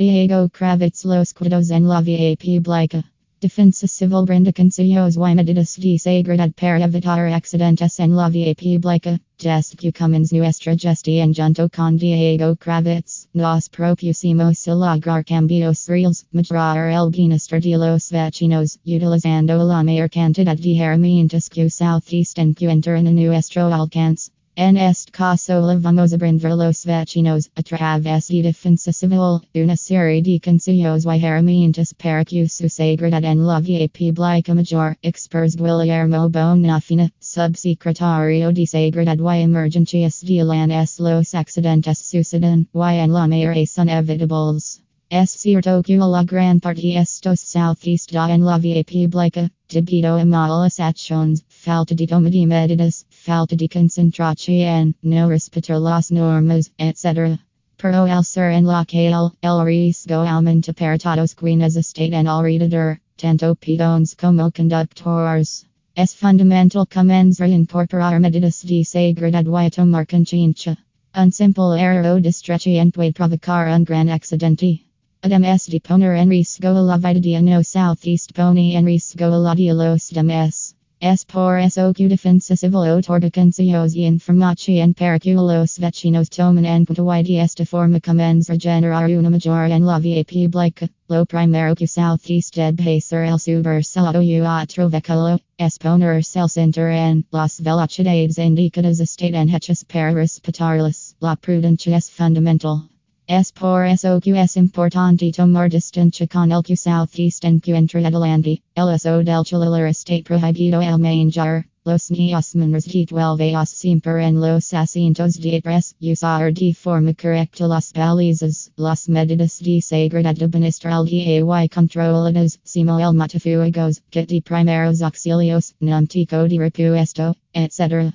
[0.00, 3.04] Diego Kravetz Los Cuidos en la VIP Blanca.
[3.38, 9.20] Defensa Civil Brindacancillos y medidas de seguridad para evitar accidentes en la Blanca.
[9.38, 13.28] Desde que Cummins nuestra gestión junto con Diego Kravetz.
[13.34, 16.26] Nos propusimos lograr cambios reales.
[16.32, 18.78] Mejorar el bienestar de los vecinos.
[18.82, 24.30] Utilizando la mayor cantidad de herramientas que Southeast encuentra en nuestro alcance.
[24.56, 29.76] En este caso le vamos a brindar los vecinos a través de defensa civil, una
[29.76, 34.96] serie de consejos y herramientas para que su seguridad en la VIP Blanca Mayor.
[35.02, 43.12] Expers Guillermo Bonafina, subsecretario de Seguridad y Emergencias de Lanús Los accidentes suceden y en
[43.12, 44.82] la mayoría son evitables.
[45.12, 50.24] Es cierto que la gran parte estos southeast da en la VIP Blanca, debido a
[50.24, 57.38] malas acciones, falta de toma de medidas, falta de concentración, no respetar las normas, etc.
[57.76, 62.26] Pero al ser en la que el, el riesgo aumenta para todos quienes estén en
[62.26, 65.66] alrededor, tanto peatones como conductores.
[65.94, 70.76] Es fundamental comenzar a incorporar medidas de seguridad y tomar conciencia.
[71.14, 74.86] Un simple error o distracción puede provocar un gran accidente.
[75.22, 79.74] Además de poner en riesgo la vida de no southeast pone en riesgo la de
[79.74, 80.59] los demás.
[81.02, 86.84] Es por eso que defensa civil otorga consejos y información para que vecinos tomen en
[86.84, 90.90] cuenta y esta forma comenzar a generar una mayor en la VIP Blanca.
[91.08, 97.26] Lo primero que Southeast ser el subversado y otro vehículo, es ponerse el cinturón en
[97.32, 101.16] las velocidades indicadas están hechas para respetarlas.
[101.18, 102.89] La prudencia es fundamental.
[103.32, 108.60] Es por eso que es importante tomar distancia con el que southeast encuentra adelante.
[108.74, 111.66] El uso del celular está prohibido el manejar.
[111.84, 115.94] Los niños menores de 12 años siempre en los asientos de atrás.
[116.00, 118.72] Usar de forma correcta las balizas.
[118.76, 122.58] Las medidas de seguridad administral y controladas.
[122.64, 124.02] Simo el matafuegos.
[124.10, 125.76] que de primeros auxilios.
[125.78, 127.36] Numtico de repuesto.
[127.54, 128.12] Etc.